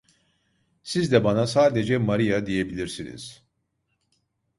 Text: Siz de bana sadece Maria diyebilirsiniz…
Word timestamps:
Siz 0.83 1.11
de 1.11 1.23
bana 1.23 1.47
sadece 1.47 1.97
Maria 1.97 2.45
diyebilirsiniz… 2.45 3.43